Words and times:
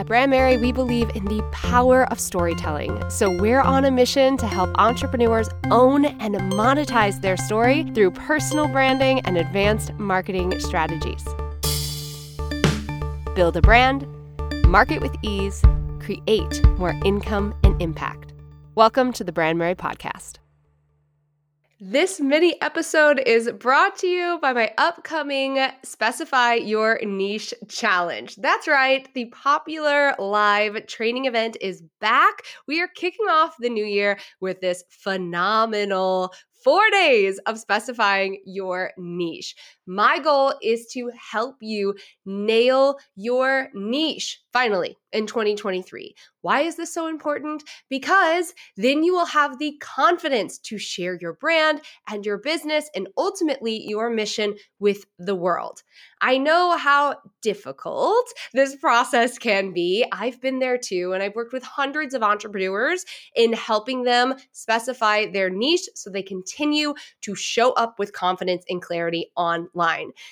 At 0.00 0.06
Brand 0.06 0.30
Merry, 0.30 0.56
we 0.56 0.72
believe 0.72 1.14
in 1.14 1.26
the 1.26 1.42
power 1.52 2.10
of 2.10 2.18
storytelling. 2.18 3.04
So 3.10 3.30
we're 3.30 3.60
on 3.60 3.84
a 3.84 3.90
mission 3.90 4.38
to 4.38 4.46
help 4.46 4.70
entrepreneurs 4.78 5.50
own 5.70 6.06
and 6.06 6.36
monetize 6.36 7.20
their 7.20 7.36
story 7.36 7.82
through 7.92 8.12
personal 8.12 8.66
branding 8.66 9.20
and 9.26 9.36
advanced 9.36 9.92
marketing 9.98 10.58
strategies. 10.58 11.22
Build 13.34 13.58
a 13.58 13.60
brand, 13.60 14.06
market 14.66 15.02
with 15.02 15.14
ease, 15.20 15.62
create 15.98 16.66
more 16.78 16.98
income 17.04 17.54
and 17.62 17.80
impact. 17.82 18.32
Welcome 18.74 19.12
to 19.12 19.22
the 19.22 19.32
Brand 19.32 19.58
Merry 19.58 19.74
Podcast. 19.74 20.39
This 21.82 22.20
mini 22.20 22.60
episode 22.60 23.22
is 23.24 23.50
brought 23.52 23.96
to 24.00 24.06
you 24.06 24.38
by 24.42 24.52
my 24.52 24.70
upcoming 24.76 25.58
Specify 25.82 26.56
Your 26.56 27.00
Niche 27.02 27.54
Challenge. 27.68 28.36
That's 28.36 28.68
right, 28.68 29.08
the 29.14 29.24
popular 29.32 30.14
live 30.18 30.86
training 30.88 31.24
event 31.24 31.56
is 31.62 31.82
back. 31.98 32.42
We 32.68 32.82
are 32.82 32.88
kicking 32.88 33.24
off 33.30 33.54
the 33.58 33.70
new 33.70 33.86
year 33.86 34.18
with 34.42 34.60
this 34.60 34.84
phenomenal 34.90 36.34
four 36.62 36.82
days 36.90 37.38
of 37.46 37.58
specifying 37.58 38.42
your 38.44 38.90
niche. 38.98 39.54
My 39.90 40.20
goal 40.20 40.54
is 40.62 40.86
to 40.92 41.10
help 41.32 41.56
you 41.58 41.96
nail 42.24 42.98
your 43.16 43.70
niche 43.74 44.40
finally 44.52 44.96
in 45.12 45.26
2023. 45.26 46.14
Why 46.42 46.60
is 46.60 46.76
this 46.76 46.94
so 46.94 47.08
important? 47.08 47.64
Because 47.88 48.54
then 48.76 49.02
you 49.02 49.12
will 49.12 49.26
have 49.26 49.58
the 49.58 49.76
confidence 49.80 50.58
to 50.58 50.78
share 50.78 51.18
your 51.20 51.34
brand 51.34 51.80
and 52.08 52.24
your 52.24 52.38
business 52.38 52.88
and 52.94 53.08
ultimately 53.18 53.84
your 53.84 54.10
mission 54.10 54.54
with 54.78 55.04
the 55.18 55.34
world. 55.34 55.82
I 56.20 56.38
know 56.38 56.76
how 56.76 57.16
difficult 57.42 58.26
this 58.54 58.76
process 58.76 59.38
can 59.38 59.72
be. 59.72 60.06
I've 60.12 60.40
been 60.40 60.60
there 60.60 60.78
too, 60.78 61.12
and 61.12 61.22
I've 61.22 61.34
worked 61.34 61.52
with 61.52 61.64
hundreds 61.64 62.14
of 62.14 62.22
entrepreneurs 62.22 63.04
in 63.34 63.52
helping 63.52 64.04
them 64.04 64.34
specify 64.52 65.26
their 65.26 65.50
niche 65.50 65.88
so 65.94 66.10
they 66.10 66.22
continue 66.22 66.94
to 67.22 67.34
show 67.34 67.72
up 67.72 67.98
with 67.98 68.12
confidence 68.12 68.64
and 68.68 68.80
clarity 68.80 69.30
online. 69.36 69.79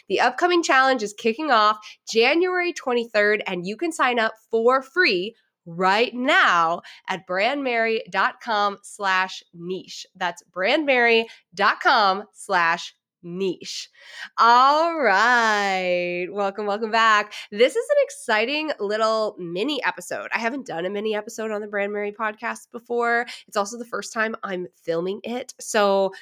The 0.08 0.20
upcoming 0.20 0.62
challenge 0.62 1.02
is 1.02 1.12
kicking 1.12 1.50
off 1.50 1.78
January 2.10 2.72
23rd, 2.72 3.40
and 3.46 3.66
you 3.66 3.76
can 3.76 3.92
sign 3.92 4.18
up 4.18 4.34
for 4.50 4.82
free 4.82 5.34
right 5.66 6.14
now 6.14 6.82
at 7.08 7.26
brandmerry.com 7.26 8.78
slash 8.82 9.42
niche. 9.52 10.06
That's 10.16 10.42
brandmerry.com 10.50 12.24
slash 12.32 12.94
niche. 13.22 13.90
All 14.38 14.98
right. 14.98 16.26
Welcome, 16.30 16.66
welcome 16.66 16.90
back. 16.90 17.32
This 17.50 17.76
is 17.76 17.88
an 17.88 17.96
exciting 18.02 18.70
little 18.80 19.36
mini 19.38 19.82
episode. 19.84 20.28
I 20.32 20.38
haven't 20.38 20.66
done 20.66 20.86
a 20.86 20.90
mini 20.90 21.14
episode 21.14 21.50
on 21.50 21.60
the 21.60 21.66
Brand 21.66 21.92
Merry 21.92 22.12
podcast 22.12 22.70
before. 22.72 23.26
It's 23.46 23.56
also 23.56 23.78
the 23.78 23.84
first 23.84 24.12
time 24.12 24.36
I'm 24.42 24.68
filming 24.82 25.20
it. 25.24 25.54
So 25.60 26.12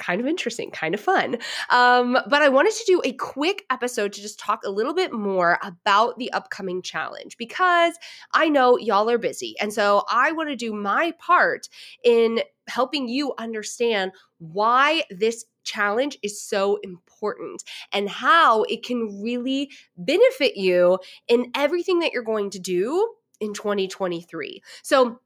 kind 0.00 0.20
of 0.20 0.26
interesting, 0.26 0.70
kind 0.70 0.94
of 0.94 1.00
fun. 1.00 1.38
Um, 1.70 2.18
but 2.28 2.42
I 2.42 2.48
wanted 2.48 2.72
to 2.72 2.84
do 2.86 3.00
a 3.04 3.12
quick 3.12 3.64
episode 3.70 4.12
to 4.14 4.20
just 4.20 4.40
talk 4.40 4.62
a 4.64 4.70
little 4.70 4.94
bit 4.94 5.12
more 5.12 5.58
about 5.62 6.18
the 6.18 6.32
upcoming 6.32 6.82
challenge 6.82 7.36
because 7.36 7.94
I 8.32 8.48
know 8.48 8.76
y'all 8.78 9.08
are 9.08 9.18
busy. 9.18 9.54
And 9.60 9.72
so 9.72 10.04
I 10.10 10.32
want 10.32 10.48
to 10.48 10.56
do 10.56 10.72
my 10.72 11.12
part 11.18 11.68
in 12.02 12.40
helping 12.66 13.08
you 13.08 13.34
understand 13.38 14.12
why 14.38 15.04
this 15.10 15.44
challenge 15.64 16.18
is 16.22 16.42
so 16.42 16.78
important 16.82 17.62
and 17.92 18.08
how 18.08 18.62
it 18.64 18.82
can 18.82 19.22
really 19.22 19.70
benefit 19.96 20.56
you 20.56 20.98
in 21.28 21.50
everything 21.54 22.00
that 22.00 22.12
you're 22.12 22.22
going 22.22 22.50
to 22.50 22.58
do 22.58 23.14
in 23.40 23.54
2023. 23.54 24.62
So, 24.82 25.20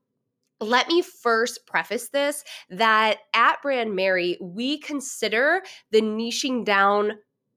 let 0.64 0.88
me 0.88 1.02
first 1.02 1.66
preface 1.66 2.08
this 2.08 2.44
that 2.70 3.18
at 3.34 3.62
Brand 3.62 3.94
Merry, 3.94 4.38
we 4.40 4.78
consider 4.78 5.62
the 5.90 6.00
niching 6.00 6.64
down 6.64 7.12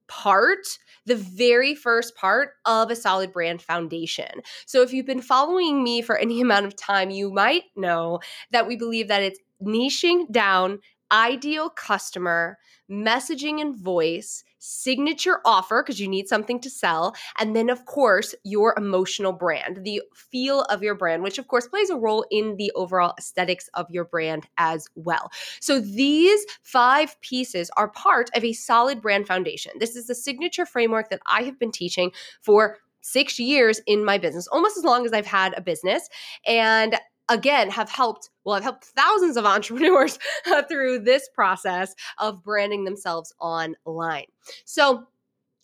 part 0.08 0.66
the 1.06 1.16
very 1.16 1.74
first 1.74 2.16
part 2.16 2.52
of 2.66 2.92
a 2.92 2.96
solid 2.96 3.32
brand 3.32 3.62
foundation. 3.62 4.42
So 4.66 4.82
if 4.82 4.94
you've 4.94 5.06
been 5.06 5.22
following 5.22 5.84
me 5.84 6.02
for 6.02 6.18
any 6.18 6.42
amount 6.48 6.66
of 6.66 6.76
time, 6.76 7.10
you 7.10 7.32
might 7.32 7.64
know 7.76 8.20
that 8.52 8.68
we 8.68 8.76
believe 8.76 9.08
that 9.08 9.24
it's 9.24 9.40
niching 9.62 10.32
down 10.32 10.80
ideal 11.12 11.70
customer, 11.70 12.58
messaging 12.90 13.62
and 13.62 13.76
voice, 13.76 14.44
signature 14.60 15.40
offer, 15.46 15.84
because 15.84 16.00
you 16.00 16.08
need 16.08 16.28
something 16.28 16.60
to 16.62 16.70
sell, 16.70 17.16
and 17.40 17.56
then, 17.56 17.70
of 17.70 17.86
course, 17.86 18.34
your 18.44 18.74
emotional 18.78 19.32
brand, 19.32 19.84
the 19.84 20.02
feel 20.16 20.62
of 20.64 20.82
your 20.84 20.96
brand, 20.96 21.24
which, 21.24 21.38
of 21.38 21.48
course, 21.48 21.68
plays 21.68 21.90
a 21.90 21.96
role 21.96 22.26
in 22.32 22.58
the 22.58 22.72
overall 22.76 23.14
aesthetics 23.18 23.70
of 23.74 23.90
your 23.90 24.06
brand 24.06 24.48
as 24.58 24.88
well. 24.96 25.30
So, 25.60 25.80
these 25.80 26.46
five 26.64 27.20
pieces 27.22 27.70
are 27.78 27.90
part 27.90 28.30
of 28.36 28.44
a 28.44 28.54
solid 28.54 29.02
brand 29.02 29.28
foundation. 29.28 29.74
This 29.80 29.96
is 29.96 30.08
the 30.08 30.16
signature 30.16 30.66
framework 30.66 31.10
that 31.10 31.22
I 31.28 31.44
have 31.44 31.60
been 31.60 31.72
teaching 31.72 32.12
for 32.42 32.78
six 33.02 33.40
years 33.40 33.80
in 33.86 34.04
my 34.04 34.18
business, 34.18 34.48
almost 34.48 34.78
as 34.78 34.84
long 34.84 35.06
as 35.06 35.14
I've 35.14 35.26
had 35.26 35.54
a 35.58 35.62
business. 35.62 36.10
And 36.46 36.98
again 37.30 37.70
have 37.70 37.90
helped 37.90 38.30
well 38.46 38.56
i've 38.56 38.64
helped 38.64 38.86
thousands 38.86 39.38
of 39.38 39.46
entrepreneurs 39.58 40.20
through 40.68 41.00
this 41.00 41.30
process 41.34 41.94
of 42.18 42.44
branding 42.44 42.84
themselves 42.84 43.34
online. 43.40 44.26
So 44.66 45.08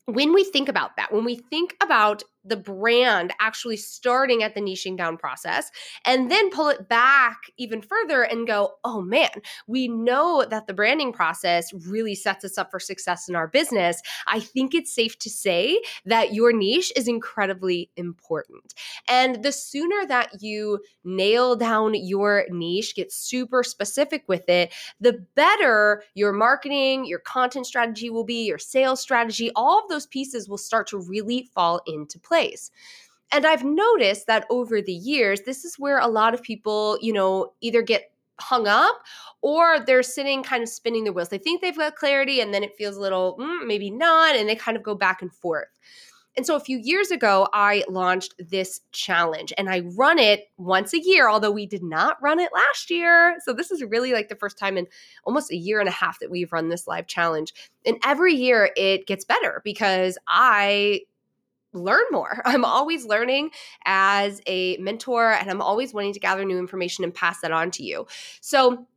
when 0.05 0.33
we 0.33 0.43
think 0.43 0.67
about 0.67 0.97
that 0.97 1.13
when 1.13 1.23
we 1.23 1.35
think 1.35 1.75
about 1.81 2.23
the 2.45 2.57
brand 2.57 3.33
actually 3.39 3.77
starting 3.77 4.43
at 4.43 4.53
the 4.55 4.61
niching 4.61 4.97
down 4.97 5.17
process 5.17 5.71
and 6.05 6.29
then 6.29 6.49
pull 6.49 6.69
it 6.69 6.89
back 6.89 7.37
even 7.57 7.81
further 7.81 8.23
and 8.23 8.47
go, 8.47 8.73
oh 8.83 9.01
man, 9.01 9.29
we 9.67 9.87
know 9.87 10.45
that 10.49 10.67
the 10.67 10.73
branding 10.73 11.13
process 11.13 11.71
really 11.87 12.15
sets 12.15 12.43
us 12.43 12.57
up 12.57 12.69
for 12.69 12.79
success 12.79 13.29
in 13.29 13.35
our 13.35 13.47
business. 13.47 14.01
I 14.27 14.39
think 14.39 14.73
it's 14.73 14.93
safe 14.93 15.17
to 15.19 15.29
say 15.29 15.81
that 16.05 16.33
your 16.33 16.51
niche 16.51 16.91
is 16.95 17.07
incredibly 17.07 17.89
important. 17.95 18.73
And 19.07 19.43
the 19.43 19.51
sooner 19.51 20.05
that 20.07 20.41
you 20.41 20.79
nail 21.03 21.55
down 21.55 21.93
your 21.93 22.45
niche, 22.49 22.95
get 22.95 23.11
super 23.11 23.63
specific 23.63 24.23
with 24.27 24.49
it, 24.49 24.73
the 24.99 25.25
better 25.35 26.03
your 26.13 26.33
marketing, 26.33 27.05
your 27.05 27.19
content 27.19 27.65
strategy 27.65 28.09
will 28.09 28.25
be, 28.25 28.45
your 28.45 28.57
sales 28.57 28.99
strategy, 28.99 29.51
all 29.55 29.79
of 29.79 29.89
those 29.89 30.07
pieces 30.07 30.49
will 30.49 30.57
start 30.57 30.87
to 30.87 30.97
really 30.97 31.49
fall 31.53 31.81
into 31.87 32.19
place 32.19 32.32
place. 32.33 32.71
And 33.31 33.45
I've 33.45 33.63
noticed 33.63 34.25
that 34.27 34.45
over 34.49 34.81
the 34.81 34.93
years, 34.93 35.41
this 35.41 35.63
is 35.63 35.77
where 35.77 35.99
a 35.99 36.07
lot 36.07 36.33
of 36.33 36.41
people, 36.41 36.97
you 36.99 37.13
know, 37.13 37.53
either 37.61 37.83
get 37.83 38.11
hung 38.39 38.67
up 38.67 39.01
or 39.41 39.79
they're 39.79 40.01
sitting 40.01 40.41
kind 40.41 40.63
of 40.63 40.69
spinning 40.69 41.03
their 41.03 41.13
wheels. 41.13 41.29
They 41.29 41.37
think 41.37 41.61
they've 41.61 41.77
got 41.77 41.95
clarity 41.95 42.41
and 42.41 42.51
then 42.53 42.63
it 42.63 42.75
feels 42.75 42.97
a 42.97 43.01
little, 43.01 43.37
mm, 43.39 43.67
maybe 43.67 43.91
not, 43.91 44.35
and 44.35 44.49
they 44.49 44.55
kind 44.55 44.75
of 44.75 44.81
go 44.81 44.95
back 44.95 45.21
and 45.21 45.31
forth. 45.31 45.67
And 46.35 46.47
so 46.47 46.55
a 46.55 46.59
few 46.59 46.79
years 46.79 47.11
ago, 47.11 47.47
I 47.53 47.83
launched 47.87 48.33
this 48.39 48.81
challenge 48.91 49.53
and 49.55 49.69
I 49.69 49.81
run 49.95 50.17
it 50.17 50.49
once 50.57 50.91
a 50.93 50.99
year, 50.99 51.29
although 51.29 51.51
we 51.51 51.67
did 51.67 51.83
not 51.83 52.17
run 52.23 52.39
it 52.39 52.49
last 52.51 52.89
year. 52.89 53.37
So 53.45 53.53
this 53.53 53.69
is 53.69 53.83
really 53.83 54.13
like 54.13 54.29
the 54.29 54.35
first 54.35 54.57
time 54.57 54.75
in 54.75 54.87
almost 55.25 55.51
a 55.51 55.55
year 55.55 55.79
and 55.79 55.87
a 55.87 55.91
half 55.91 56.19
that 56.19 56.31
we've 56.31 56.51
run 56.51 56.69
this 56.69 56.87
live 56.87 57.05
challenge. 57.05 57.53
And 57.85 57.97
every 58.03 58.33
year 58.33 58.71
it 58.75 59.05
gets 59.05 59.25
better 59.25 59.61
because 59.63 60.17
I 60.27 61.01
learn 61.73 62.03
more. 62.11 62.41
I'm 62.45 62.65
always 62.65 63.05
learning 63.05 63.51
as 63.85 64.41
a 64.47 64.77
mentor 64.77 65.31
and 65.31 65.49
I'm 65.49 65.61
always 65.61 65.93
wanting 65.93 66.13
to 66.13 66.19
gather 66.19 66.45
new 66.45 66.57
information 66.57 67.03
and 67.03 67.13
pass 67.13 67.41
that 67.41 67.51
on 67.51 67.71
to 67.71 67.83
you. 67.83 68.07
So, 68.41 68.87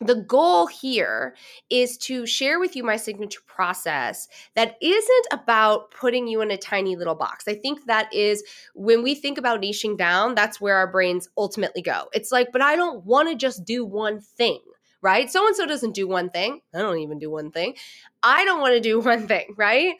the 0.00 0.16
goal 0.16 0.66
here 0.66 1.36
is 1.70 1.96
to 1.96 2.26
share 2.26 2.58
with 2.58 2.74
you 2.74 2.82
my 2.82 2.96
signature 2.96 3.40
process 3.46 4.26
that 4.56 4.76
isn't 4.82 5.26
about 5.30 5.92
putting 5.92 6.26
you 6.26 6.40
in 6.40 6.50
a 6.50 6.56
tiny 6.56 6.96
little 6.96 7.14
box. 7.14 7.46
I 7.46 7.54
think 7.54 7.86
that 7.86 8.12
is 8.12 8.42
when 8.74 9.04
we 9.04 9.14
think 9.14 9.38
about 9.38 9.62
niching 9.62 9.96
down, 9.96 10.34
that's 10.34 10.60
where 10.60 10.74
our 10.74 10.90
brains 10.90 11.28
ultimately 11.36 11.82
go. 11.82 12.08
It's 12.12 12.32
like, 12.32 12.48
but 12.52 12.62
I 12.62 12.74
don't 12.74 13.04
want 13.04 13.28
to 13.28 13.36
just 13.36 13.64
do 13.64 13.84
one 13.84 14.20
thing 14.20 14.58
right? 15.02 15.30
So 15.30 15.46
and 15.46 15.54
so 15.54 15.66
doesn't 15.66 15.94
do 15.94 16.06
one 16.08 16.30
thing. 16.30 16.60
I 16.72 16.78
don't 16.78 16.98
even 16.98 17.18
do 17.18 17.30
one 17.30 17.50
thing. 17.50 17.74
I 18.22 18.44
don't 18.44 18.60
want 18.60 18.74
to 18.74 18.80
do 18.80 19.00
one 19.04 19.26
thing, 19.26 19.54
right? 19.56 19.94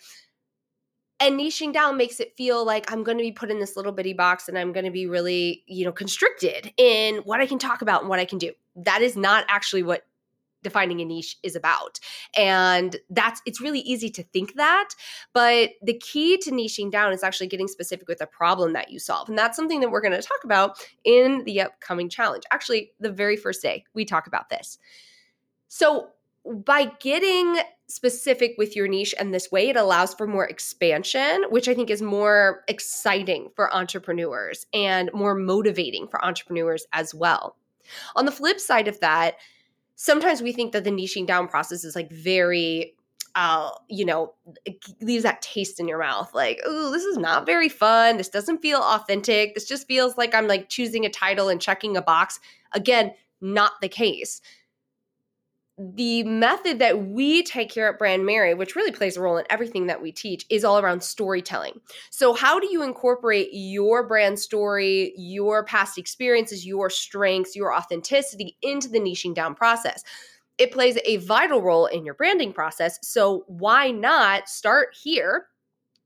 And 1.22 1.38
niching 1.38 1.72
down 1.72 1.96
makes 1.96 2.18
it 2.18 2.36
feel 2.36 2.64
like 2.64 2.90
I'm 2.90 3.04
going 3.04 3.16
to 3.16 3.22
be 3.22 3.30
put 3.30 3.50
in 3.50 3.60
this 3.60 3.76
little 3.76 3.92
bitty 3.92 4.12
box 4.12 4.48
and 4.48 4.58
I'm 4.58 4.72
going 4.72 4.84
to 4.84 4.90
be 4.90 5.06
really, 5.06 5.62
you 5.66 5.84
know, 5.84 5.92
constricted 5.92 6.72
in 6.76 7.18
what 7.18 7.40
I 7.40 7.46
can 7.46 7.58
talk 7.58 7.80
about 7.80 8.00
and 8.00 8.10
what 8.10 8.18
I 8.18 8.24
can 8.24 8.38
do. 8.38 8.52
That 8.74 9.02
is 9.02 9.16
not 9.16 9.44
actually 9.48 9.84
what 9.84 10.04
defining 10.64 11.00
a 11.00 11.04
niche 11.04 11.38
is 11.44 11.54
about. 11.54 12.00
And 12.36 12.96
that's 13.08 13.40
it's 13.46 13.60
really 13.60 13.80
easy 13.80 14.10
to 14.10 14.22
think 14.24 14.54
that, 14.54 14.90
but 15.32 15.70
the 15.80 15.94
key 15.98 16.38
to 16.38 16.50
niching 16.50 16.90
down 16.90 17.12
is 17.12 17.22
actually 17.22 17.48
getting 17.48 17.68
specific 17.68 18.08
with 18.08 18.18
the 18.18 18.26
problem 18.26 18.72
that 18.72 18.90
you 18.90 18.98
solve. 18.98 19.28
And 19.28 19.38
that's 19.38 19.56
something 19.56 19.80
that 19.80 19.90
we're 19.90 20.00
going 20.00 20.20
to 20.20 20.22
talk 20.22 20.44
about 20.44 20.84
in 21.04 21.44
the 21.44 21.60
upcoming 21.60 22.08
challenge. 22.08 22.42
Actually, 22.50 22.92
the 22.98 23.12
very 23.12 23.36
first 23.36 23.62
day 23.62 23.84
we 23.94 24.04
talk 24.04 24.26
about 24.26 24.50
this. 24.50 24.78
So, 25.68 26.08
by 26.44 26.90
getting 26.98 27.58
specific 27.94 28.54
with 28.58 28.74
your 28.74 28.88
niche 28.88 29.14
and 29.18 29.32
this 29.32 29.50
way 29.50 29.68
it 29.68 29.76
allows 29.76 30.14
for 30.14 30.26
more 30.26 30.46
expansion 30.46 31.44
which 31.50 31.68
i 31.68 31.74
think 31.74 31.90
is 31.90 32.02
more 32.02 32.62
exciting 32.68 33.50
for 33.54 33.72
entrepreneurs 33.74 34.66
and 34.72 35.10
more 35.12 35.34
motivating 35.34 36.06
for 36.08 36.24
entrepreneurs 36.24 36.86
as 36.92 37.14
well 37.14 37.56
on 38.16 38.24
the 38.24 38.32
flip 38.32 38.58
side 38.58 38.88
of 38.88 38.98
that 39.00 39.36
sometimes 39.96 40.42
we 40.42 40.52
think 40.52 40.72
that 40.72 40.84
the 40.84 40.90
niching 40.90 41.26
down 41.26 41.48
process 41.48 41.84
is 41.84 41.94
like 41.94 42.10
very 42.10 42.94
uh, 43.34 43.70
you 43.88 44.04
know, 44.04 44.34
leaves 45.00 45.22
that 45.22 45.40
taste 45.40 45.80
in 45.80 45.88
your 45.88 45.98
mouth. 45.98 46.34
Like, 46.34 46.60
oh, 46.66 46.92
this 46.92 47.04
is 47.04 47.16
not 47.16 47.46
very 47.46 47.68
fun. 47.70 48.18
This 48.18 48.28
doesn't 48.28 48.60
feel 48.60 48.80
authentic. 48.80 49.54
This 49.54 49.66
just 49.66 49.86
feels 49.86 50.18
like 50.18 50.34
I'm 50.34 50.46
like 50.46 50.68
choosing 50.68 51.06
a 51.06 51.08
title 51.08 51.48
and 51.48 51.58
checking 51.58 51.96
a 51.96 52.02
box. 52.02 52.40
Again, 52.74 53.12
not 53.40 53.72
the 53.80 53.88
case 53.88 54.40
the 55.78 56.22
method 56.24 56.78
that 56.80 57.06
we 57.06 57.42
take 57.42 57.72
here 57.72 57.86
at 57.86 57.98
Brand 57.98 58.26
Merry, 58.26 58.54
which 58.54 58.76
really 58.76 58.92
plays 58.92 59.16
a 59.16 59.20
role 59.20 59.38
in 59.38 59.46
everything 59.48 59.86
that 59.86 60.02
we 60.02 60.12
teach, 60.12 60.44
is 60.50 60.64
all 60.64 60.78
around 60.78 61.02
storytelling. 61.02 61.80
So, 62.10 62.34
how 62.34 62.60
do 62.60 62.68
you 62.70 62.82
incorporate 62.82 63.48
your 63.52 64.06
brand 64.06 64.38
story, 64.38 65.14
your 65.16 65.64
past 65.64 65.96
experiences, 65.96 66.66
your 66.66 66.90
strengths, 66.90 67.56
your 67.56 67.74
authenticity 67.74 68.56
into 68.62 68.88
the 68.88 69.00
niching 69.00 69.34
down 69.34 69.54
process? 69.54 70.04
It 70.58 70.72
plays 70.72 70.98
a 71.06 71.16
vital 71.16 71.62
role 71.62 71.86
in 71.86 72.04
your 72.04 72.14
branding 72.14 72.52
process. 72.52 72.98
So, 73.02 73.44
why 73.46 73.90
not 73.90 74.48
start 74.48 74.88
here 75.02 75.46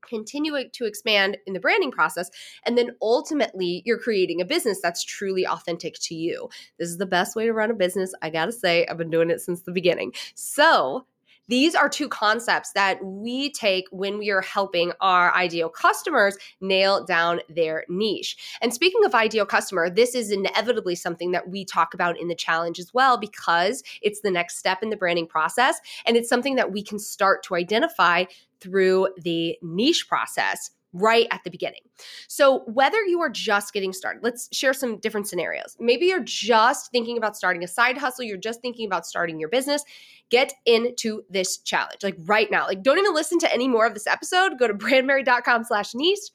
continue 0.07 0.53
to 0.71 0.85
expand 0.85 1.37
in 1.45 1.53
the 1.53 1.59
branding 1.59 1.91
process. 1.91 2.29
And 2.65 2.77
then 2.77 2.91
ultimately, 3.01 3.83
you're 3.85 3.99
creating 3.99 4.41
a 4.41 4.45
business 4.45 4.79
that's 4.81 5.03
truly 5.03 5.45
authentic 5.45 5.95
to 6.01 6.15
you. 6.15 6.49
This 6.79 6.89
is 6.89 6.97
the 6.97 7.05
best 7.05 7.35
way 7.35 7.45
to 7.45 7.53
run 7.53 7.71
a 7.71 7.75
business. 7.75 8.13
I 8.21 8.29
gotta 8.29 8.51
say, 8.51 8.85
I've 8.87 8.97
been 8.97 9.09
doing 9.09 9.29
it 9.29 9.41
since 9.41 9.61
the 9.61 9.71
beginning. 9.71 10.13
So, 10.35 11.05
these 11.47 11.75
are 11.75 11.89
two 11.89 12.09
concepts 12.09 12.71
that 12.73 13.03
we 13.03 13.51
take 13.51 13.85
when 13.91 14.17
we 14.17 14.29
are 14.29 14.41
helping 14.41 14.91
our 15.01 15.33
ideal 15.33 15.69
customers 15.69 16.37
nail 16.61 17.03
down 17.03 17.39
their 17.49 17.85
niche. 17.89 18.57
And 18.61 18.73
speaking 18.73 19.05
of 19.05 19.15
ideal 19.15 19.45
customer, 19.45 19.89
this 19.89 20.15
is 20.15 20.31
inevitably 20.31 20.95
something 20.95 21.31
that 21.31 21.49
we 21.49 21.65
talk 21.65 21.93
about 21.93 22.19
in 22.19 22.27
the 22.27 22.35
challenge 22.35 22.79
as 22.79 22.93
well 22.93 23.17
because 23.17 23.83
it's 24.01 24.21
the 24.21 24.31
next 24.31 24.57
step 24.57 24.83
in 24.83 24.89
the 24.89 24.97
branding 24.97 25.27
process. 25.27 25.79
And 26.05 26.17
it's 26.17 26.29
something 26.29 26.55
that 26.55 26.71
we 26.71 26.83
can 26.83 26.99
start 26.99 27.43
to 27.43 27.55
identify 27.55 28.25
through 28.59 29.09
the 29.21 29.57
niche 29.61 30.07
process 30.07 30.71
right 30.93 31.27
at 31.31 31.43
the 31.43 31.49
beginning. 31.49 31.81
So, 32.27 32.59
whether 32.65 33.03
you 33.05 33.21
are 33.21 33.29
just 33.29 33.73
getting 33.73 33.93
started, 33.93 34.23
let's 34.23 34.49
share 34.51 34.73
some 34.73 34.97
different 34.99 35.27
scenarios. 35.27 35.75
Maybe 35.79 36.07
you're 36.07 36.23
just 36.23 36.91
thinking 36.91 37.17
about 37.17 37.35
starting 37.35 37.63
a 37.63 37.67
side 37.67 37.97
hustle, 37.97 38.25
you're 38.25 38.37
just 38.37 38.61
thinking 38.61 38.85
about 38.85 39.05
starting 39.05 39.39
your 39.39 39.49
business. 39.49 39.83
Get 40.29 40.53
into 40.65 41.23
this 41.29 41.57
challenge 41.59 42.03
like 42.03 42.17
right 42.25 42.51
now. 42.51 42.65
Like, 42.65 42.83
don't 42.83 42.97
even 42.97 43.13
listen 43.13 43.39
to 43.39 43.53
any 43.53 43.67
more 43.67 43.85
of 43.85 43.93
this 43.93 44.07
episode. 44.07 44.59
Go 44.59 44.67
to 44.67 44.73
brandmerry.com 44.73 45.63
slash 45.63 45.95
niche, 45.95 46.31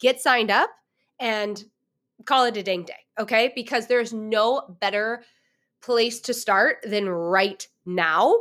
get 0.00 0.20
signed 0.20 0.50
up, 0.50 0.70
and 1.18 1.64
call 2.24 2.44
it 2.44 2.56
a 2.56 2.62
dang 2.62 2.84
day. 2.84 2.94
Okay. 3.18 3.52
Because 3.54 3.86
there's 3.86 4.12
no 4.12 4.76
better 4.80 5.24
place 5.80 6.20
to 6.20 6.34
start 6.34 6.78
than 6.84 7.08
right 7.08 7.66
now 7.86 8.34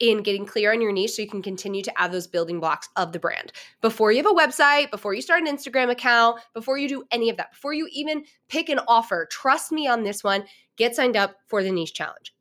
in 0.00 0.22
getting 0.22 0.44
clear 0.44 0.72
on 0.72 0.80
your 0.80 0.92
niche 0.92 1.12
so 1.12 1.22
you 1.22 1.28
can 1.28 1.42
continue 1.42 1.82
to 1.82 2.00
add 2.00 2.12
those 2.12 2.26
building 2.26 2.60
blocks 2.60 2.88
of 2.96 3.12
the 3.12 3.18
brand. 3.18 3.52
Before 3.80 4.10
you 4.10 4.18
have 4.18 4.26
a 4.26 4.34
website, 4.34 4.90
before 4.90 5.14
you 5.14 5.22
start 5.22 5.42
an 5.42 5.56
Instagram 5.56 5.90
account, 5.90 6.40
before 6.52 6.78
you 6.78 6.88
do 6.88 7.04
any 7.10 7.30
of 7.30 7.36
that, 7.36 7.52
before 7.52 7.72
you 7.72 7.88
even 7.92 8.24
pick 8.48 8.68
an 8.68 8.80
offer, 8.88 9.26
trust 9.30 9.72
me 9.72 9.86
on 9.86 10.02
this 10.02 10.24
one, 10.24 10.44
get 10.76 10.96
signed 10.96 11.16
up 11.16 11.36
for 11.46 11.62
the 11.62 11.70
niche 11.70 11.94
challenge. 11.94 12.34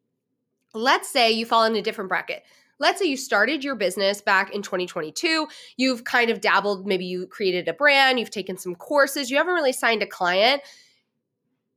Let's 0.73 1.09
say 1.09 1.31
you 1.31 1.45
fall 1.45 1.65
in 1.65 1.75
a 1.75 1.81
different 1.81 2.09
bracket. 2.09 2.43
Let's 2.79 2.99
say 2.99 3.05
you 3.05 3.15
started 3.15 3.63
your 3.63 3.75
business 3.75 4.19
back 4.21 4.53
in 4.53 4.63
2022. 4.63 5.47
You've 5.77 6.03
kind 6.03 6.31
of 6.31 6.41
dabbled, 6.41 6.87
maybe 6.87 7.05
you 7.05 7.27
created 7.27 7.67
a 7.67 7.73
brand, 7.73 8.19
you've 8.19 8.31
taken 8.31 8.57
some 8.57 8.75
courses, 8.75 9.29
you 9.29 9.37
haven't 9.37 9.53
really 9.53 9.71
signed 9.71 10.01
a 10.01 10.07
client 10.07 10.61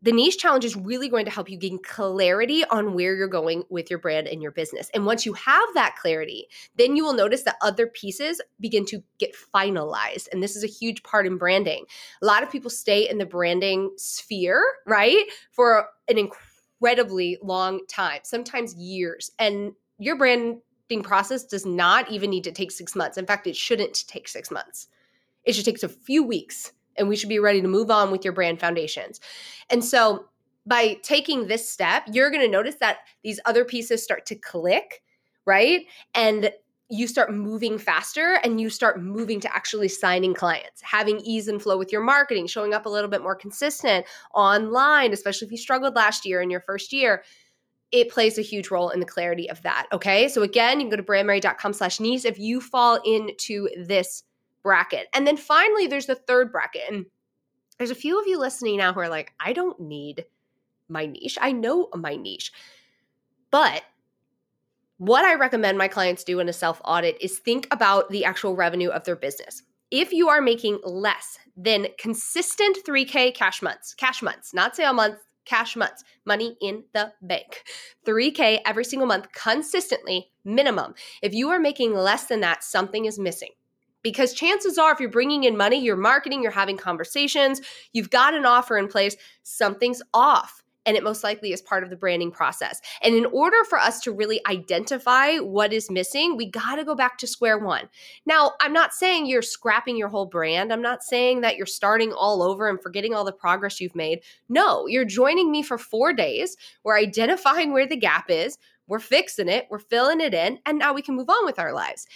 the 0.03 0.13
niche 0.13 0.39
challenge 0.39 0.65
is 0.65 0.77
really 0.77 1.09
going 1.09 1.25
to 1.25 1.31
help 1.31 1.51
you 1.51 1.57
gain 1.57 1.79
clarity 1.83 2.65
on 2.67 2.93
where 2.93 3.15
you're 3.15 3.29
going 3.29 3.65
with 3.71 3.89
your 3.89 3.99
brand 3.99 4.29
and 4.29 4.43
your 4.43 4.51
business. 4.51 4.91
And 4.93 5.07
once 5.07 5.25
you 5.25 5.33
have 5.33 5.69
that 5.75 5.97
clarity, 5.97 6.49
then 6.77 6.97
you 6.97 7.05
will 7.05 7.15
notice 7.15 7.43
that 7.45 7.57
other 7.63 7.87
pieces 7.87 8.41
begin 8.61 8.85
to 8.87 9.03
get 9.19 9.35
finalized. 9.35 10.29
And 10.31 10.43
this 10.43 10.55
is 10.55 10.63
a 10.63 10.69
huge 10.69 11.03
part 11.03 11.27
in 11.27 11.39
branding. 11.39 11.87
A 12.23 12.27
lot 12.27 12.43
of 12.43 12.51
people 12.51 12.71
stay 12.71 13.09
in 13.09 13.19
the 13.19 13.27
branding 13.27 13.91
sphere, 13.97 14.63
right, 14.87 15.25
for 15.51 15.89
an 16.09 16.19
incredibly 16.19 17.39
long 17.43 17.81
time, 17.89 18.21
sometimes 18.23 18.75
years. 18.75 19.31
And 19.39 19.73
your 19.99 20.17
branding 20.17 20.61
process 21.03 21.45
does 21.45 21.65
not 21.65 22.11
even 22.11 22.29
need 22.29 22.45
to 22.45 22.53
take 22.53 22.71
six 22.71 22.95
months. 22.95 23.17
In 23.17 23.27
fact, 23.27 23.47
it 23.47 23.57
shouldn't 23.57 24.07
take 24.07 24.29
six 24.29 24.51
months, 24.51 24.89
it 25.45 25.55
should 25.55 25.65
take 25.65 25.83
a 25.83 25.89
few 25.89 26.23
weeks 26.23 26.73
and 26.99 27.09
we 27.09 27.17
should 27.17 27.29
be 27.29 27.39
ready 27.39 27.61
to 27.61 27.69
move 27.69 27.91
on 27.91 28.11
with 28.11 28.25
your 28.25 28.33
brand 28.33 28.61
foundations. 28.61 29.21
And 29.71 29.85
so 29.85 30.27
by 30.67 30.99
taking 31.03 31.47
this 31.47 31.69
step, 31.69 32.05
you're 32.13 32.31
going 32.31 32.43
to 32.43 32.51
notice 32.51 32.77
that 32.77 32.99
these 33.23 33.41
other 33.47 33.65
pieces 33.65 34.03
start 34.03 34.27
to 34.27 34.35
click, 34.35 35.03
right? 35.47 35.87
And 36.15 36.51
you 36.89 37.07
start 37.07 37.33
moving 37.33 37.79
faster 37.79 38.39
and 38.45 38.61
you 38.61 38.71
start 38.71 39.01
moving 39.01 39.41
to 39.41 39.55
actually 39.55 39.89
signing 39.89 40.35
clients, 40.35 40.81
having 40.83 41.19
ease 41.21 41.49
and 41.49 41.61
flow 41.61 41.77
with 41.77 41.91
your 41.91 42.01
marketing, 42.01 42.47
showing 42.47 42.75
up 42.75 42.87
a 42.87 42.89
little 42.89 43.11
bit 43.11 43.23
more 43.23 43.35
consistent 43.35 44.07
online, 44.35 45.13
especially 45.13 45.47
if 45.47 45.53
you 45.53 45.59
struggled 45.59 45.97
last 45.97 46.25
year 46.25 46.41
in 46.41 46.51
your 46.51 46.61
first 46.61 46.93
year. 46.93 47.25
It 47.93 48.11
plays 48.11 48.39
a 48.39 48.43
huge 48.43 48.71
role 48.71 48.91
in 48.91 49.01
the 49.01 49.07
clarity 49.07 49.49
of 49.51 49.63
that. 49.63 49.87
Okay. 49.93 50.29
So 50.29 50.43
again, 50.43 50.79
you 50.79 50.87
can 50.87 50.91
go 50.91 50.97
to 50.97 51.03
brandmerry.com 51.03 51.73
slash 51.73 51.99
niche 51.99 52.25
if 52.25 52.39
you 52.39 52.61
fall 52.61 53.01
into 53.05 53.69
this 53.77 54.23
bracket. 54.67 55.07
And 55.15 55.25
then 55.25 55.37
finally, 55.37 55.87
there's 55.87 56.07
the 56.07 56.17
third 56.17 56.51
bracket. 56.51 56.83
And 56.91 57.07
there's 57.79 57.93
a 57.93 57.95
few 57.95 58.21
of 58.21 58.27
you 58.27 58.37
listening 58.37 58.79
now 58.79 58.93
who 58.93 58.99
are 58.99 59.09
like, 59.09 59.33
I 59.39 59.53
don't 59.53 59.79
need 59.79 60.25
my 60.89 61.07
niche. 61.07 61.39
I 61.41 61.53
know 61.53 61.89
my 61.95 62.17
niche. 62.17 62.51
But 63.53 63.85
what 64.99 65.25
I 65.25 65.37
recommend 65.37 65.79
my 65.79 65.87
clients 65.87 66.25
do 66.25 66.41
in 66.41 66.49
a 66.49 66.53
self 66.53 66.81
audit 66.85 67.17
is 67.21 67.39
think 67.39 67.69
about 67.71 68.11
the 68.11 68.25
actual 68.25 68.57
revenue 68.57 68.89
of 68.89 69.05
their 69.05 69.15
business. 69.15 69.63
If 69.93 70.13
you 70.13 70.29
are 70.29 70.41
making 70.41 70.81
less 70.83 71.39
than 71.57 71.87
consistent 71.97 72.79
3K 72.85 73.37
cash 73.37 73.63
months, 73.63 73.95
cash 73.95 74.21
months, 74.21 74.53
not 74.53 74.75
sale 74.75 74.93
months, 74.93 75.23
cash 75.45 75.77
months, 75.77 76.03
money 76.25 76.57
in 76.61 76.83
the 76.93 77.13
bank, 77.23 77.63
3K 78.05 78.63
every 78.67 78.85
single 78.85 79.07
month 79.07 79.31
consistently, 79.31 80.33
minimum. 80.45 80.95
If 81.23 81.35
you 81.35 81.51
are 81.51 81.61
making 81.61 81.95
less 81.95 82.25
than 82.25 82.41
that, 82.41 82.65
something 82.65 83.05
is 83.05 83.17
missing 83.17 83.51
because 84.07 84.33
chances 84.33 84.79
are 84.79 84.93
if 84.93 85.01
you're 85.01 85.11
bringing 85.11 85.43
in 85.43 85.57
money 85.57 85.83
you're 85.83 85.97
marketing 85.97 86.41
you're 86.41 86.53
having 86.53 86.77
conversations 86.77 87.61
you've 87.93 88.09
got 88.09 88.35
an 88.35 88.47
offer 88.47 88.79
in 88.79 88.87
place 88.87 89.17
something's 89.43 90.01
off 90.15 90.63
and 90.87 90.97
it 90.97 91.03
most 91.03 91.25
likely 91.25 91.53
is 91.53 91.61
part 91.61 91.83
of 91.83 91.91
the 91.91 91.97
branding 91.97 92.31
process. 92.31 92.81
And 93.03 93.17
in 93.17 93.27
order 93.27 93.57
for 93.69 93.77
us 93.77 94.01
to 94.03 94.13
really 94.13 94.41
identify 94.47 95.39
what 95.39 95.73
is 95.73 95.91
missing, 95.91 96.37
we 96.37 96.49
got 96.49 96.77
to 96.77 96.85
go 96.85 96.95
back 96.95 97.19
to 97.19 97.27
square 97.27 97.59
one. 97.59 97.89
Now, 98.25 98.53
I'm 98.61 98.73
not 98.73 98.95
saying 98.95 99.27
you're 99.27 99.43
scrapping 99.43 99.97
your 99.97 100.09
whole 100.09 100.27
brand. 100.27 100.73
I'm 100.73 100.81
not 100.81 101.03
saying 101.03 101.41
that 101.41 101.57
you're 101.57 101.67
starting 101.67 102.13
all 102.13 102.41
over 102.41 102.69
and 102.69 102.81
forgetting 102.81 103.15
all 103.15 103.25
the 103.25 103.33
progress 103.33 103.81
you've 103.81 103.97
made. 103.97 104.21
No, 104.49 104.87
you're 104.87 105.05
joining 105.05 105.51
me 105.51 105.65
for 105.65 105.77
four 105.77 106.13
days. 106.13 106.57
We're 106.85 106.97
identifying 106.97 107.73
where 107.73 107.89
the 107.89 107.97
gap 107.97 108.31
is, 108.31 108.57
we're 108.87 109.01
fixing 109.01 109.49
it, 109.49 109.67
we're 109.69 109.81
filling 109.81 110.21
it 110.21 110.33
in, 110.33 110.61
and 110.65 110.79
now 110.79 110.93
we 110.93 111.03
can 111.03 111.17
move 111.17 111.29
on 111.29 111.45
with 111.45 111.59
our 111.59 111.73
lives 111.73 112.07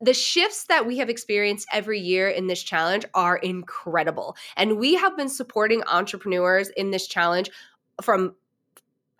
the 0.00 0.14
shifts 0.14 0.64
that 0.64 0.86
we 0.86 0.98
have 0.98 1.10
experienced 1.10 1.68
every 1.72 2.00
year 2.00 2.28
in 2.28 2.46
this 2.46 2.62
challenge 2.62 3.04
are 3.14 3.36
incredible. 3.36 4.36
And 4.56 4.78
we 4.78 4.94
have 4.94 5.16
been 5.16 5.28
supporting 5.28 5.82
entrepreneurs 5.84 6.68
in 6.70 6.90
this 6.90 7.06
challenge 7.06 7.50
from 8.02 8.34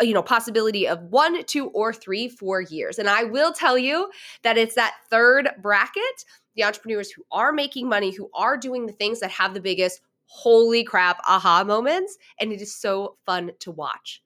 you 0.00 0.14
know 0.14 0.22
possibility 0.22 0.88
of 0.88 1.02
one 1.04 1.44
two 1.44 1.66
or 1.68 1.92
three 1.92 2.28
four 2.28 2.62
years. 2.62 2.98
And 2.98 3.08
i 3.08 3.24
will 3.24 3.52
tell 3.52 3.76
you 3.76 4.10
that 4.42 4.56
it's 4.56 4.74
that 4.74 4.94
third 5.10 5.50
bracket 5.60 6.24
the 6.56 6.64
entrepreneurs 6.64 7.10
who 7.10 7.22
are 7.30 7.52
making 7.52 7.88
money 7.88 8.10
who 8.10 8.30
are 8.34 8.56
doing 8.56 8.86
the 8.86 8.92
things 8.92 9.20
that 9.20 9.30
have 9.30 9.52
the 9.52 9.60
biggest 9.60 10.00
holy 10.24 10.82
crap 10.82 11.20
aha 11.28 11.64
moments. 11.64 12.16
And 12.40 12.52
it 12.52 12.62
is 12.62 12.74
so 12.74 13.16
fun 13.26 13.52
to 13.60 13.70
watch. 13.70 14.22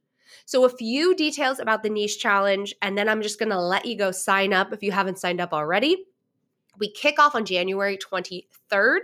So 0.47 0.65
a 0.65 0.69
few 0.69 1.15
details 1.17 1.59
about 1.59 1.83
the 1.83 1.91
niche 1.91 2.21
challenge 2.21 2.75
and 2.81 2.97
then 2.97 3.09
i'm 3.09 3.23
just 3.23 3.39
going 3.39 3.51
to 3.51 3.61
let 3.61 3.87
you 3.87 3.97
go 3.97 4.11
sign 4.13 4.53
up 4.53 4.73
if 4.73 4.83
you 4.83 4.93
haven't 4.93 5.19
signed 5.19 5.41
up 5.41 5.53
already 5.53 6.05
we 6.79 6.91
kick 6.91 7.19
off 7.19 7.35
on 7.35 7.45
January 7.45 7.99
23rd. 7.99 9.01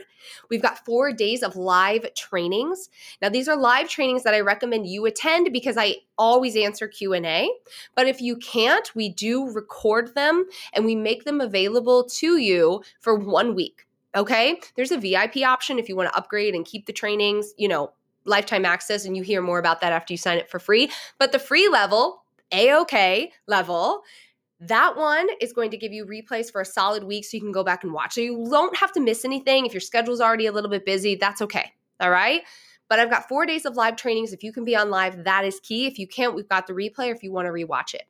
We've 0.48 0.62
got 0.62 0.84
four 0.84 1.12
days 1.12 1.42
of 1.42 1.56
live 1.56 2.12
trainings. 2.14 2.88
Now, 3.22 3.28
these 3.28 3.48
are 3.48 3.56
live 3.56 3.88
trainings 3.88 4.22
that 4.24 4.34
I 4.34 4.40
recommend 4.40 4.86
you 4.86 5.06
attend 5.06 5.52
because 5.52 5.76
I 5.76 5.96
always 6.18 6.56
answer 6.56 6.88
Q&A. 6.88 7.50
But 7.94 8.06
if 8.06 8.20
you 8.20 8.36
can't, 8.36 8.94
we 8.94 9.08
do 9.08 9.50
record 9.50 10.14
them 10.14 10.46
and 10.72 10.84
we 10.84 10.94
make 10.94 11.24
them 11.24 11.40
available 11.40 12.04
to 12.04 12.36
you 12.36 12.82
for 13.00 13.14
one 13.14 13.54
week. 13.54 13.86
Okay? 14.14 14.60
There's 14.76 14.92
a 14.92 14.98
VIP 14.98 15.38
option 15.38 15.78
if 15.78 15.88
you 15.88 15.96
want 15.96 16.10
to 16.10 16.16
upgrade 16.16 16.54
and 16.54 16.64
keep 16.64 16.86
the 16.86 16.92
trainings, 16.92 17.54
you 17.56 17.68
know, 17.68 17.92
lifetime 18.24 18.64
access, 18.64 19.04
and 19.04 19.16
you 19.16 19.22
hear 19.22 19.40
more 19.40 19.58
about 19.58 19.80
that 19.80 19.92
after 19.92 20.12
you 20.12 20.18
sign 20.18 20.38
up 20.38 20.50
for 20.50 20.58
free. 20.58 20.90
But 21.18 21.32
the 21.32 21.38
free 21.38 21.68
level, 21.68 22.24
A 22.52 22.72
OK 22.72 23.32
level, 23.46 24.02
That 24.60 24.96
one 24.96 25.28
is 25.40 25.52
going 25.54 25.70
to 25.70 25.78
give 25.78 25.92
you 25.92 26.04
replays 26.04 26.52
for 26.52 26.60
a 26.60 26.66
solid 26.66 27.04
week 27.04 27.24
so 27.24 27.36
you 27.36 27.40
can 27.40 27.52
go 27.52 27.64
back 27.64 27.82
and 27.82 27.92
watch. 27.92 28.14
So 28.14 28.20
you 28.20 28.46
don't 28.50 28.76
have 28.76 28.92
to 28.92 29.00
miss 29.00 29.24
anything. 29.24 29.64
If 29.64 29.72
your 29.72 29.80
schedule's 29.80 30.20
already 30.20 30.46
a 30.46 30.52
little 30.52 30.70
bit 30.70 30.84
busy, 30.84 31.14
that's 31.14 31.40
okay. 31.40 31.72
All 31.98 32.10
right. 32.10 32.42
But 32.88 32.98
I've 32.98 33.08
got 33.08 33.28
four 33.28 33.46
days 33.46 33.64
of 33.64 33.76
live 33.76 33.96
trainings. 33.96 34.32
If 34.32 34.42
you 34.42 34.52
can 34.52 34.64
be 34.64 34.76
on 34.76 34.90
live, 34.90 35.24
that 35.24 35.44
is 35.44 35.60
key. 35.60 35.86
If 35.86 35.98
you 35.98 36.06
can't, 36.06 36.34
we've 36.34 36.48
got 36.48 36.66
the 36.66 36.72
replay 36.74 37.08
or 37.08 37.12
if 37.12 37.22
you 37.22 37.32
want 37.32 37.46
to 37.46 37.52
rewatch 37.52 37.94
it. 37.94 38.02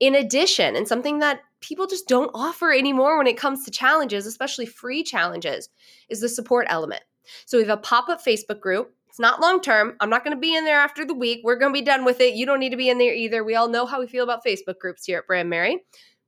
In 0.00 0.14
addition, 0.14 0.74
and 0.76 0.88
something 0.88 1.18
that 1.18 1.40
people 1.60 1.86
just 1.86 2.08
don't 2.08 2.30
offer 2.34 2.72
anymore 2.72 3.18
when 3.18 3.26
it 3.26 3.36
comes 3.36 3.64
to 3.64 3.70
challenges, 3.70 4.26
especially 4.26 4.66
free 4.66 5.02
challenges, 5.02 5.68
is 6.08 6.20
the 6.20 6.28
support 6.28 6.66
element. 6.68 7.02
So 7.44 7.58
we 7.58 7.64
have 7.64 7.78
a 7.78 7.80
pop 7.80 8.08
up 8.08 8.24
Facebook 8.24 8.60
group. 8.60 8.94
It's 9.14 9.20
not 9.20 9.40
long 9.40 9.60
term. 9.60 9.94
I'm 10.00 10.10
not 10.10 10.24
going 10.24 10.36
to 10.36 10.40
be 10.40 10.56
in 10.56 10.64
there 10.64 10.80
after 10.80 11.04
the 11.04 11.14
week. 11.14 11.42
We're 11.44 11.54
going 11.54 11.72
to 11.72 11.78
be 11.80 11.84
done 11.84 12.04
with 12.04 12.20
it. 12.20 12.34
You 12.34 12.46
don't 12.46 12.58
need 12.58 12.70
to 12.70 12.76
be 12.76 12.88
in 12.88 12.98
there 12.98 13.14
either. 13.14 13.44
We 13.44 13.54
all 13.54 13.68
know 13.68 13.86
how 13.86 14.00
we 14.00 14.08
feel 14.08 14.24
about 14.24 14.44
Facebook 14.44 14.80
groups 14.80 15.04
here 15.04 15.18
at 15.18 15.28
Brand 15.28 15.48
Merry 15.48 15.84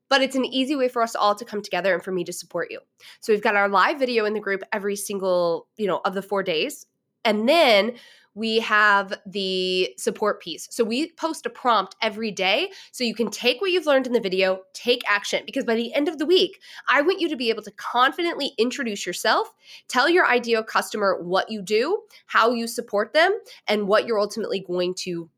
but 0.09 0.23
it's 0.23 0.37
an 0.37 0.45
easy 0.45 0.77
way 0.77 0.89
for 0.89 1.03
us 1.03 1.15
all 1.15 1.35
to 1.35 1.45
come 1.45 1.63
together 1.63 1.93
and 1.95 2.03
for 2.03 2.13
me 2.13 2.25
to 2.25 2.33
support 2.33 2.71
you. 2.71 2.81
So 3.21 3.33
we've 3.33 3.43
got 3.43 3.57
our 3.57 3.69
live 3.69 3.99
video 3.99 4.25
in 4.25 4.35
the 4.35 4.41
group 4.41 4.63
every 4.73 4.97
single, 4.97 5.67
you 5.77 5.87
know, 5.87 6.01
of 6.05 6.15
the 6.15 6.23
4 6.23 6.43
days. 6.43 6.87
And 7.25 7.49
then 7.49 7.95
we 8.37 8.61
have 8.61 9.19
the 9.25 9.93
support 9.97 10.41
piece. 10.41 10.69
So 10.71 10.85
we 10.85 11.11
post 11.13 11.47
a 11.47 11.51
prompt 11.51 11.97
every 12.03 12.31
day 12.31 12.71
so 12.93 13.03
you 13.03 13.15
can 13.15 13.31
take 13.31 13.61
what 13.61 13.71
you've 13.71 13.87
learned 13.87 14.07
in 14.07 14.13
the 14.13 14.21
video, 14.21 14.61
take 14.75 15.03
action 15.09 15.43
because 15.47 15.65
by 15.65 15.75
the 15.75 15.93
end 15.95 16.07
of 16.07 16.19
the 16.19 16.27
week, 16.27 16.61
I 16.89 17.01
want 17.01 17.19
you 17.19 17.29
to 17.31 17.37
be 17.37 17.49
able 17.49 17.63
to 17.63 17.71
confidently 17.73 18.53
introduce 18.59 19.07
yourself, 19.07 19.53
tell 19.89 20.09
your 20.09 20.27
ideal 20.27 20.63
customer 20.63 21.19
what 21.21 21.51
you 21.51 21.63
do, 21.63 22.03
how 22.27 22.53
you 22.53 22.69
support 22.69 23.15
them, 23.15 23.37
and 23.67 23.89
what 23.89 24.07
you're 24.07 24.21
ultimately 24.21 24.61
going 24.61 24.95
to 24.99 25.31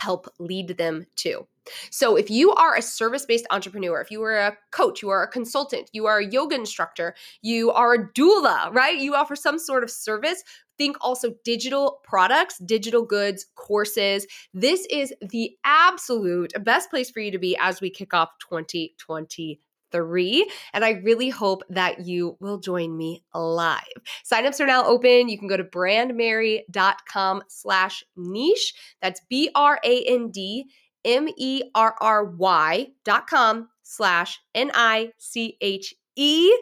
help 0.00 0.26
lead 0.38 0.76
them 0.76 1.06
to. 1.16 1.46
So, 1.90 2.16
if 2.16 2.30
you 2.30 2.52
are 2.54 2.76
a 2.76 2.82
service 2.82 3.26
based 3.26 3.46
entrepreneur, 3.50 4.00
if 4.00 4.10
you 4.10 4.22
are 4.22 4.36
a 4.36 4.56
coach, 4.72 5.02
you 5.02 5.10
are 5.10 5.22
a 5.22 5.28
consultant, 5.28 5.90
you 5.92 6.06
are 6.06 6.18
a 6.18 6.26
yoga 6.26 6.56
instructor, 6.56 7.14
you 7.42 7.70
are 7.70 7.94
a 7.94 8.08
doula, 8.12 8.72
right? 8.74 8.96
You 8.96 9.14
offer 9.14 9.36
some 9.36 9.58
sort 9.58 9.84
of 9.84 9.90
service. 9.90 10.42
Think 10.78 10.96
also 11.02 11.34
digital 11.44 12.00
products, 12.04 12.58
digital 12.58 13.04
goods, 13.04 13.44
courses. 13.54 14.26
This 14.54 14.86
is 14.90 15.12
the 15.20 15.54
absolute 15.62 16.52
best 16.64 16.88
place 16.88 17.10
for 17.10 17.20
you 17.20 17.30
to 17.30 17.38
be 17.38 17.54
as 17.58 17.82
we 17.82 17.90
kick 17.90 18.14
off 18.14 18.30
2020 18.48 19.60
three. 19.92 20.50
And 20.72 20.84
I 20.84 21.00
really 21.04 21.28
hope 21.28 21.62
that 21.70 22.06
you 22.06 22.36
will 22.40 22.58
join 22.58 22.96
me 22.96 23.24
live. 23.34 23.82
Signups 24.24 24.60
are 24.60 24.66
now 24.66 24.84
open. 24.84 25.28
You 25.28 25.38
can 25.38 25.48
go 25.48 25.56
to 25.56 25.64
brandmerry.com 25.64 27.42
slash 27.48 28.04
niche. 28.16 28.74
That's 29.00 29.20
B-R-A-N-D 29.28 30.70
M-E-R-R-Y 31.04 32.86
dot 33.04 33.26
com 33.26 33.68
slash 33.82 34.38
N-I-C-H-E. 34.54 36.52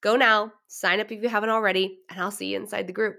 Go 0.00 0.16
now, 0.16 0.52
sign 0.68 1.00
up 1.00 1.10
if 1.10 1.22
you 1.22 1.28
haven't 1.28 1.50
already, 1.50 1.98
and 2.10 2.20
I'll 2.20 2.30
see 2.30 2.52
you 2.52 2.56
inside 2.56 2.86
the 2.86 2.92
group. 2.92 3.16